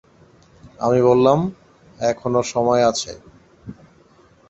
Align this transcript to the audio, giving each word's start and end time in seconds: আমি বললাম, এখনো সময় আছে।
আমি 0.79 0.99
বললাম, 1.01 1.39
এখনো 2.03 2.39
সময় 2.53 2.83
আছে। 2.91 3.11